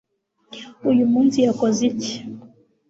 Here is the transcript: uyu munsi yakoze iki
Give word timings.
uyu 0.89 1.05
munsi 1.13 1.37
yakoze 1.47 1.81
iki 1.91 2.15